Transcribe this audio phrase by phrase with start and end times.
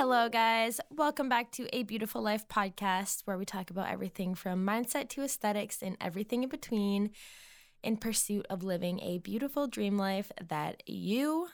[0.00, 0.80] Hello, guys.
[0.90, 5.22] Welcome back to a Beautiful Life podcast where we talk about everything from mindset to
[5.22, 7.10] aesthetics and everything in between
[7.82, 11.48] in pursuit of living a beautiful dream life that you,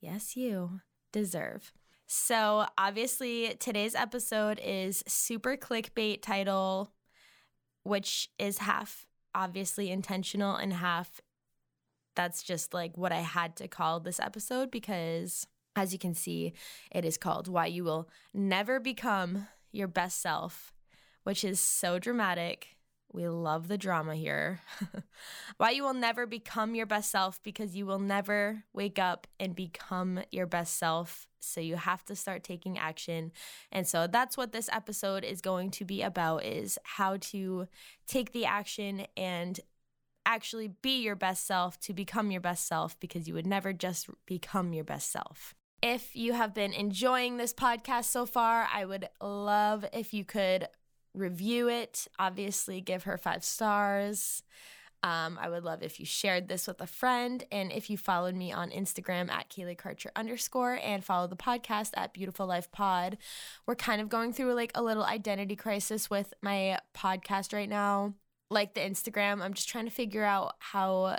[0.00, 1.72] yes, you, deserve.
[2.06, 6.92] So, obviously, today's episode is super clickbait title,
[7.82, 11.20] which is half obviously intentional and half
[12.14, 15.48] that's just like what I had to call this episode because
[15.78, 16.52] as you can see,
[16.90, 20.74] it is called Why You Will Never Become Your Best Self,
[21.22, 22.70] which is so dramatic.
[23.12, 24.60] We love the drama here.
[25.56, 29.54] Why you will never become your best self because you will never wake up and
[29.54, 31.26] become your best self.
[31.38, 33.32] So you have to start taking action.
[33.72, 37.68] And so that's what this episode is going to be about is how to
[38.06, 39.58] take the action and
[40.26, 44.10] actually be your best self to become your best self because you would never just
[44.26, 45.54] become your best self.
[45.82, 50.66] If you have been enjoying this podcast so far, I would love if you could
[51.14, 52.08] review it.
[52.18, 54.42] Obviously, give her five stars.
[55.04, 58.34] Um, I would love if you shared this with a friend and if you followed
[58.34, 63.16] me on Instagram at Kaylee Karcher underscore and follow the podcast at Beautiful Life Pod.
[63.64, 68.14] We're kind of going through like a little identity crisis with my podcast right now.
[68.50, 71.18] Like the Instagram, I'm just trying to figure out how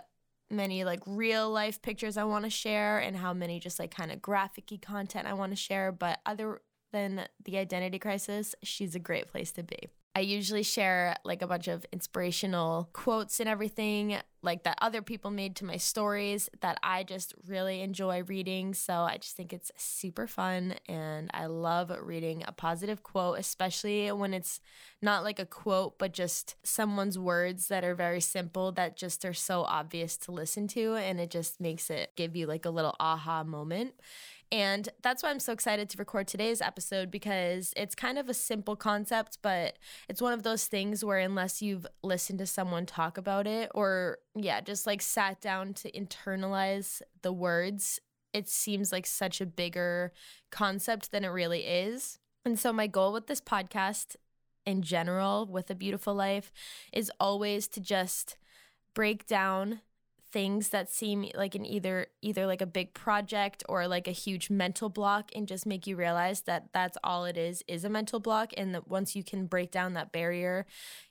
[0.49, 4.11] many like real life pictures I want to share and how many just like kind
[4.11, 5.91] of graphic content I want to share.
[5.91, 6.61] But other
[6.91, 9.89] than the identity crisis, she's a great place to be.
[10.19, 15.31] I usually share like a bunch of inspirational quotes and everything like that other people
[15.31, 18.73] made to my stories that I just really enjoy reading.
[18.73, 24.11] So I just think it's super fun and I love reading a positive quote, especially
[24.11, 24.59] when it's
[25.01, 29.33] not like a quote, but just someone's words that are very simple that just are
[29.33, 30.95] so obvious to listen to.
[30.95, 33.93] And it just makes it give you like a little aha moment.
[34.51, 38.33] And that's why I'm so excited to record today's episode because it's kind of a
[38.33, 39.77] simple concept, but
[40.07, 44.17] it's one of those things where, unless you've listened to someone talk about it or,
[44.35, 47.99] yeah, just like sat down to internalize the words,
[48.33, 50.13] it seems like such a bigger
[50.49, 52.17] concept than it really is.
[52.43, 54.15] And so, my goal with this podcast
[54.65, 56.51] in general, with a beautiful life,
[56.91, 58.37] is always to just
[58.93, 59.81] break down
[60.31, 64.49] things that seem like an either either like a big project or like a huge
[64.49, 68.19] mental block and just make you realize that that's all it is is a mental
[68.19, 70.65] block and that once you can break down that barrier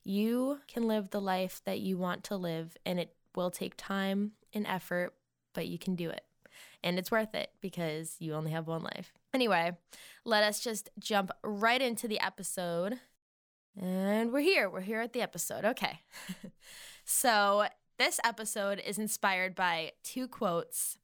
[0.05, 4.33] you can live the life that you want to live and it will take time
[4.55, 5.15] and effort
[5.55, 6.23] but you can do it.
[6.85, 9.13] And it's worth it because you only have one life.
[9.35, 9.77] Anyway
[10.25, 13.01] let us just jump right into the episode.
[13.81, 14.69] And we're here.
[14.69, 15.65] We're here at the episode.
[15.65, 16.01] Okay.
[17.11, 17.65] So
[17.99, 20.99] this episode is inspired by two quotes.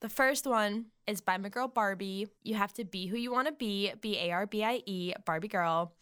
[0.00, 2.26] The first one is by my girl Barbie.
[2.42, 5.12] You have to be who you want to be, B A R B I E,
[5.24, 5.94] Barbie girl.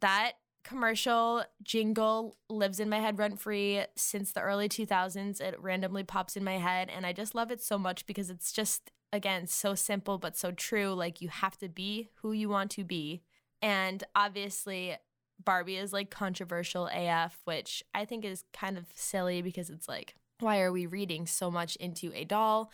[0.00, 0.32] That
[0.64, 5.40] commercial jingle lives in my head rent free since the early 2000s.
[5.40, 8.52] It randomly pops in my head, and I just love it so much because it's
[8.52, 10.94] just, again, so simple but so true.
[10.94, 13.22] Like, you have to be who you want to be.
[13.60, 14.96] And obviously,
[15.44, 20.14] Barbie is like controversial AF, which I think is kind of silly because it's like,
[20.40, 22.70] why are we reading so much into a doll?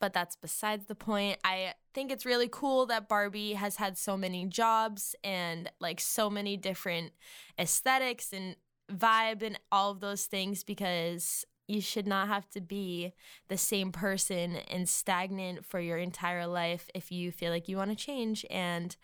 [0.00, 1.38] But that's besides the point.
[1.44, 6.28] I think it's really cool that Barbie has had so many jobs and like so
[6.28, 7.12] many different
[7.58, 8.56] aesthetics and
[8.92, 13.14] vibe and all of those things because you should not have to be
[13.48, 17.90] the same person and stagnant for your entire life if you feel like you want
[17.90, 18.44] to change.
[18.50, 18.94] And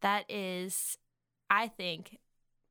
[0.00, 0.98] that is,
[1.48, 2.18] I think,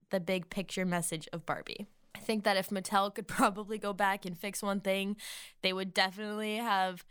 [0.09, 1.87] the big picture message of Barbie.
[2.15, 5.17] I think that if Mattel could probably go back and fix one thing,
[5.61, 7.03] they would definitely have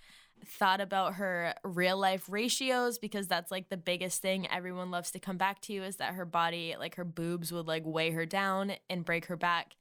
[0.45, 5.19] thought about her real life ratios because that's like the biggest thing everyone loves to
[5.19, 8.73] come back to is that her body, like her boobs, would like weigh her down
[8.89, 9.77] and break her back.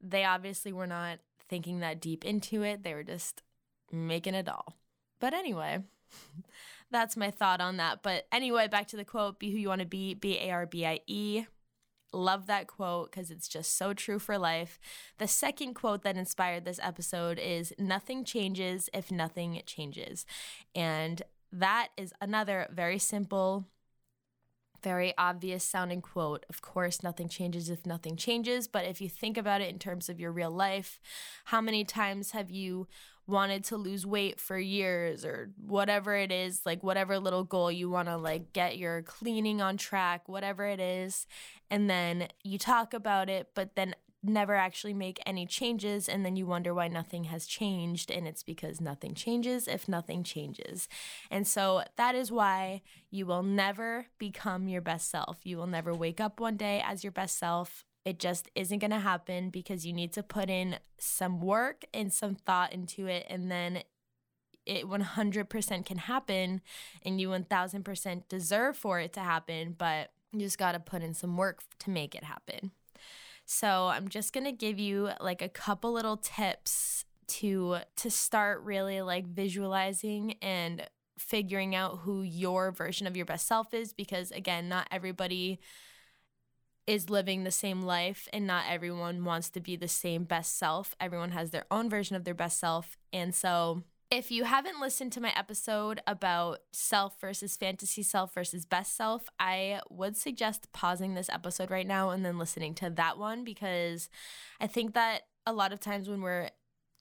[0.00, 1.18] They obviously were not
[1.48, 3.42] thinking that deep into it, they were just
[3.92, 4.76] making a doll.
[5.20, 5.80] But anyway,
[6.90, 8.02] that's my thought on that.
[8.02, 10.66] But anyway, back to the quote be who you want to be, B A R
[10.66, 11.44] B I E.
[12.12, 14.78] Love that quote because it's just so true for life.
[15.18, 20.26] The second quote that inspired this episode is Nothing changes if nothing changes.
[20.74, 21.22] And
[21.52, 23.66] that is another very simple
[24.82, 26.46] very obvious sounding quote.
[26.48, 28.68] Of course, nothing changes if nothing changes.
[28.68, 31.00] But if you think about it in terms of your real life,
[31.46, 32.88] how many times have you
[33.30, 37.88] wanted to lose weight for years or whatever it is, like whatever little goal you
[37.88, 41.26] want to like get your cleaning on track, whatever it is.
[41.70, 46.36] And then you talk about it, but then never actually make any changes and then
[46.36, 50.88] you wonder why nothing has changed and it's because nothing changes if nothing changes.
[51.30, 55.38] And so that is why you will never become your best self.
[55.44, 58.90] You will never wake up one day as your best self it just isn't going
[58.90, 63.26] to happen because you need to put in some work and some thought into it.
[63.28, 63.82] And then
[64.66, 66.60] it 100% can happen
[67.04, 69.74] and you 1000% deserve for it to happen.
[69.76, 72.70] But you just got to put in some work to make it happen.
[73.44, 78.62] So I'm just going to give you like a couple little tips to to start
[78.62, 80.82] really like visualizing and
[81.16, 85.60] figuring out who your version of your best self is because again not everybody
[86.90, 90.92] is living the same life and not everyone wants to be the same best self.
[90.98, 92.96] Everyone has their own version of their best self.
[93.12, 98.66] And so if you haven't listened to my episode about self versus fantasy self versus
[98.66, 103.18] best self, I would suggest pausing this episode right now and then listening to that
[103.18, 104.10] one because
[104.60, 106.50] I think that a lot of times when we're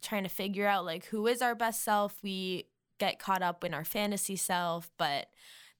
[0.04, 2.66] trying to figure out like who is our best self, we
[3.00, 5.30] get caught up in our fantasy self, but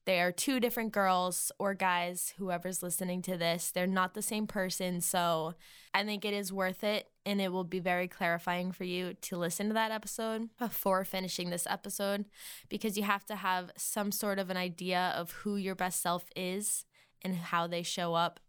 [0.06, 3.70] they are two different girls or guys, whoever's listening to this.
[3.70, 5.00] They're not the same person.
[5.00, 5.54] So
[5.92, 9.36] I think it is worth it and it will be very clarifying for you to
[9.36, 12.24] listen to that episode before finishing this episode
[12.68, 16.24] because you have to have some sort of an idea of who your best self
[16.34, 16.86] is
[17.22, 18.40] and how they show up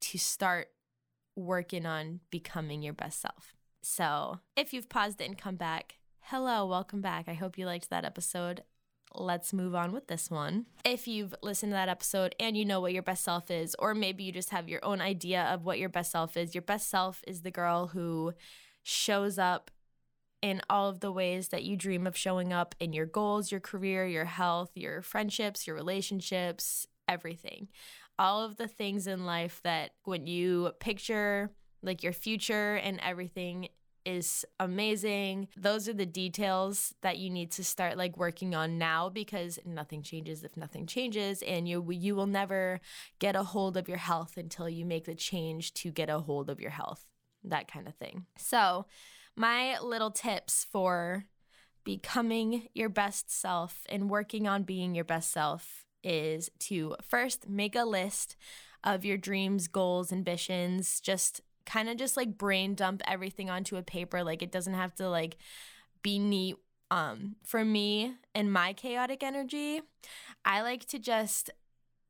[0.00, 0.68] to start
[1.36, 3.54] working on becoming your best self.
[3.80, 7.28] So, if you've paused it and come back, hello, welcome back.
[7.28, 8.62] I hope you liked that episode
[9.14, 10.66] let's move on with this one.
[10.84, 13.94] If you've listened to that episode and you know what your best self is, or
[13.94, 16.88] maybe you just have your own idea of what your best self is, your best
[16.88, 18.32] self is the girl who
[18.82, 19.70] shows up
[20.40, 23.60] in all of the ways that you dream of showing up in your goals, your
[23.60, 27.68] career, your health, your friendships, your relationships, everything.
[28.18, 31.50] All of the things in life that when you picture
[31.82, 33.68] like your future and everything
[34.08, 35.48] is amazing.
[35.56, 40.02] Those are the details that you need to start like working on now because nothing
[40.02, 42.80] changes if nothing changes and you you will never
[43.18, 46.48] get a hold of your health until you make the change to get a hold
[46.48, 47.04] of your health.
[47.44, 48.24] That kind of thing.
[48.36, 48.86] So,
[49.36, 51.26] my little tips for
[51.84, 57.76] becoming your best self and working on being your best self is to first make
[57.76, 58.36] a list
[58.84, 63.82] of your dreams, goals, ambitions, just kind of just like brain dump everything onto a
[63.82, 64.24] paper.
[64.24, 65.36] Like it doesn't have to like
[66.02, 66.56] be neat.
[66.90, 69.82] Um, for me and my chaotic energy,
[70.42, 71.50] I like to just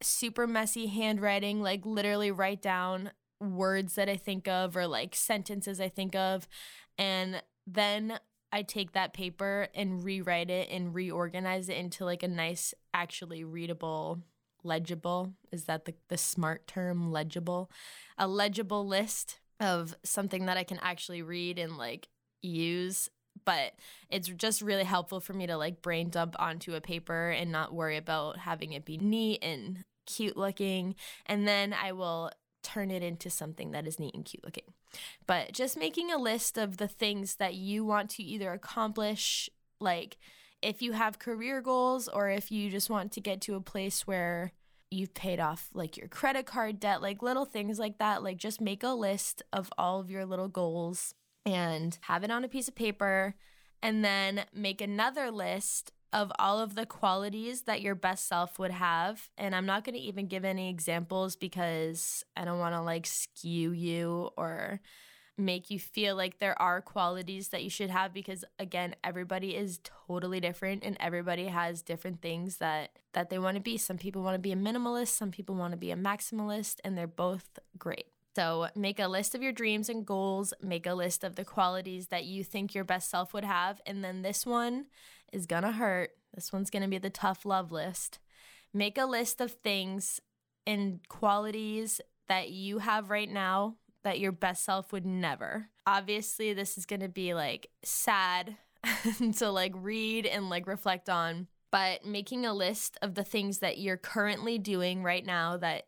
[0.01, 3.11] super messy handwriting, like literally write down
[3.41, 6.47] words that I think of or like sentences I think of.
[6.97, 8.21] And then
[8.53, 13.43] I take that paper and rewrite it and reorganize it into like a nice, actually
[13.43, 14.21] readable,
[14.63, 15.33] legible.
[15.51, 17.11] Is that the, the smart term?
[17.11, 17.69] Legible?
[18.17, 22.09] A legible list of something that I can actually read and like
[22.43, 23.09] use
[23.45, 23.73] but
[24.11, 27.73] it's just really helpful for me to like brain dump onto a paper and not
[27.73, 30.95] worry about having it be neat and cute looking
[31.27, 32.31] and then I will
[32.63, 34.75] turn it into something that is neat and cute looking.
[35.27, 39.49] But just making a list of the things that you want to either accomplish
[39.81, 40.19] like
[40.61, 44.07] if you have career goals or if you just want to get to a place
[44.07, 44.53] where
[44.91, 48.23] you've paid off like your credit card debt, like little things like that.
[48.23, 51.15] Like just make a list of all of your little goals
[51.45, 53.35] and have it on a piece of paper
[53.83, 58.71] and then make another list of all of the qualities that your best self would
[58.71, 59.29] have.
[59.37, 63.07] And I'm not going to even give any examples because I don't want to like
[63.07, 64.81] skew you or
[65.39, 69.81] make you feel like there are qualities that you should have because again everybody is
[69.85, 73.79] totally different and everybody has different things that that they want to be.
[73.79, 76.99] Some people want to be a minimalist some people want to be a maximalist and
[76.99, 78.07] they're both great.
[78.37, 82.09] So make a list of your dreams and goals make a list of the qualities
[82.09, 84.87] that you think your best self would have and then this one
[85.33, 86.11] is gonna hurt.
[86.35, 88.19] This one's gonna be the tough love list.
[88.75, 90.21] Make a list of things
[90.67, 95.69] and qualities that you have right now that your best self would never.
[95.87, 98.57] Obviously, this is going to be like sad
[99.37, 103.79] to like read and like reflect on, but making a list of the things that
[103.79, 105.85] you're currently doing right now that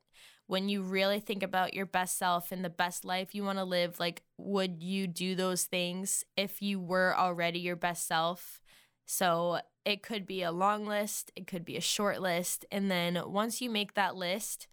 [0.46, 3.64] when you really think about your best self and the best life you want to
[3.64, 8.60] live, like, would you do those things if you were already your best self?
[9.06, 12.64] So it could be a long list, it could be a short list.
[12.72, 14.66] And then once you make that list,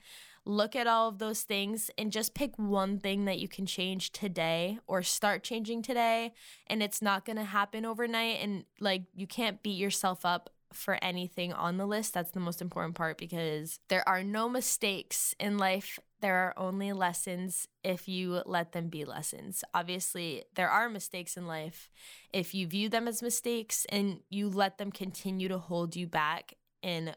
[0.47, 4.11] look at all of those things and just pick one thing that you can change
[4.11, 6.33] today or start changing today.
[6.67, 8.39] And it's not going to happen overnight.
[8.41, 12.13] And like, you can't beat yourself up for anything on the list.
[12.13, 15.99] That's the most important part because there are no mistakes in life.
[16.19, 19.63] There are only lessons if you let them be lessons.
[19.73, 21.89] Obviously, there are mistakes in life
[22.33, 26.53] if you view them as mistakes and you let them continue to hold you back
[26.83, 27.15] and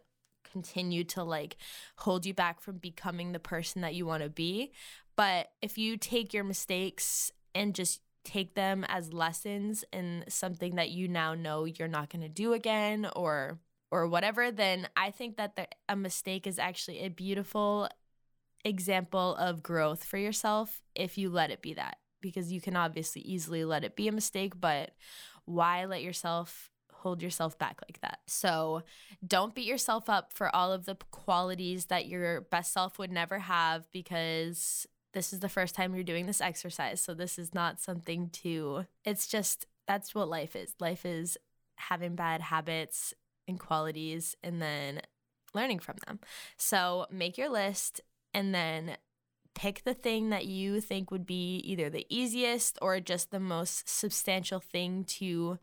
[0.50, 1.56] continue to like
[1.96, 4.72] hold you back from becoming the person that you want to be.
[5.16, 10.90] But if you take your mistakes and just take them as lessons and something that
[10.90, 13.58] you now know you're not going to do again or
[13.90, 17.88] or whatever then i think that the, a mistake is actually a beautiful
[18.64, 23.22] example of growth for yourself if you let it be that because you can obviously
[23.22, 24.90] easily let it be a mistake but
[25.46, 26.69] why let yourself
[27.00, 28.82] hold yourself back like that so
[29.26, 33.38] don't beat yourself up for all of the qualities that your best self would never
[33.40, 37.00] have because this is the first time you're doing this exercise.
[37.00, 40.74] So this is not something to, it's just, that's what life is.
[40.78, 41.36] Life is
[41.76, 43.14] having bad habits
[43.48, 45.00] and qualities and then
[45.54, 46.20] learning from them.
[46.56, 48.00] So make your list
[48.32, 48.96] and then
[49.54, 53.88] pick the thing that you think would be either the easiest or just the most
[53.88, 55.58] substantial thing to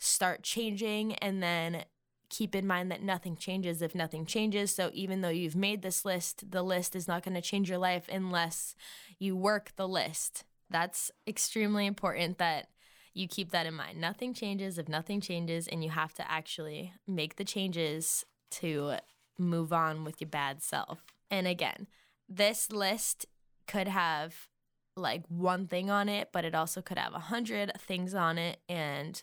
[0.00, 1.84] start changing and then
[2.30, 4.74] keep in mind that nothing changes if nothing changes.
[4.74, 7.78] So even though you've made this list, the list is not going to change your
[7.78, 8.74] life unless
[9.18, 10.44] you work the list.
[10.70, 12.68] That's extremely important that
[13.12, 14.00] you keep that in mind.
[14.00, 18.94] Nothing changes if nothing changes, and you have to actually make the changes to
[19.36, 21.04] move on with your bad self.
[21.30, 21.88] And again,
[22.28, 23.26] this list
[23.66, 24.48] could have
[24.96, 28.60] like one thing on it, but it also could have a hundred things on it.
[28.68, 29.20] And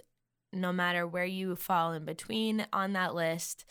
[0.57, 3.65] no matter where you fall in between on that list.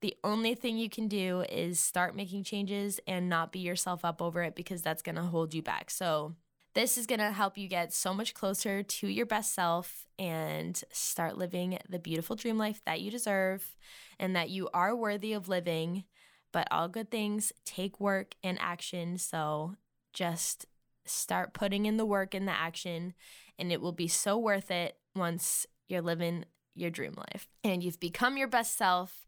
[0.00, 4.22] The only thing you can do is start making changes and not beat yourself up
[4.22, 5.90] over it because that's going to hold you back.
[5.90, 6.34] So,
[6.74, 10.80] this is going to help you get so much closer to your best self and
[10.92, 13.76] start living the beautiful dream life that you deserve
[14.20, 16.04] and that you are worthy of living.
[16.52, 19.18] But all good things take work and action.
[19.18, 19.74] So,
[20.12, 20.66] just
[21.04, 23.14] start putting in the work and the action,
[23.58, 28.00] and it will be so worth it once you're living your dream life and you've
[28.00, 29.26] become your best self,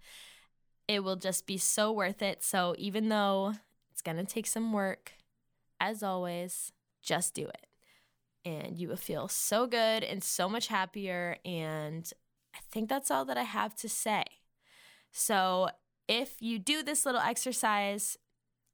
[0.87, 2.43] it will just be so worth it.
[2.43, 3.55] So even though
[3.91, 5.13] it's going to take some work,
[5.81, 7.67] as always, just do it.
[8.45, 11.37] And you will feel so good and so much happier.
[11.45, 12.11] And
[12.55, 14.25] I think that's all that I have to say.
[15.13, 15.69] So
[16.09, 18.17] if you do this little exercise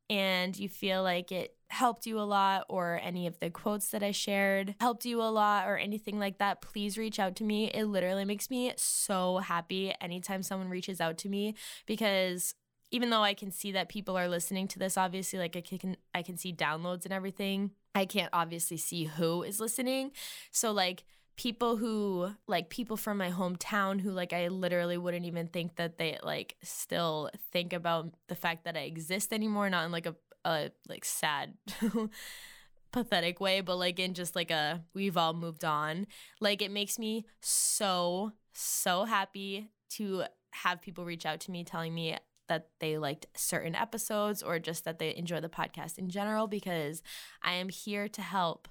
[0.08, 4.02] and you feel like it helped you a lot or any of the quotes that
[4.02, 7.70] I shared helped you a lot or anything like that, please reach out to me.
[7.70, 11.54] It literally makes me so happy anytime someone reaches out to me
[11.86, 12.54] because
[12.92, 15.96] even though I can see that people are listening to this obviously like I can
[16.14, 17.72] I can see downloads and everything.
[17.94, 20.12] I can't obviously see who is listening.
[20.52, 21.04] So like
[21.36, 25.98] people who like people from my hometown who like I literally wouldn't even think that
[25.98, 30.16] they like still think about the fact that I exist anymore not in like a
[30.44, 31.54] a like sad
[32.92, 36.06] pathetic way but like in just like a we've all moved on.
[36.40, 41.94] Like it makes me so so happy to have people reach out to me telling
[41.94, 42.16] me
[42.48, 47.02] that they liked certain episodes or just that they enjoy the podcast in general because
[47.42, 48.68] I am here to help.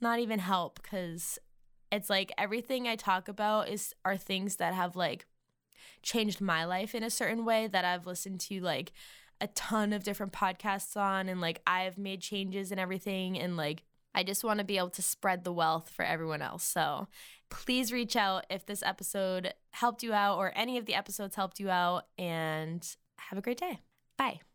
[0.00, 1.38] Not even help cuz
[1.90, 5.26] it's like everything I talk about is are things that have like
[6.02, 8.92] changed my life in a certain way that I've listened to like
[9.40, 13.84] a ton of different podcasts on and like I've made changes and everything and like
[14.14, 16.64] I just want to be able to spread the wealth for everyone else.
[16.64, 17.08] So
[17.50, 21.60] please reach out if this episode helped you out or any of the episodes helped
[21.60, 22.86] you out and
[23.18, 23.80] have a great day.
[24.16, 24.47] Bye.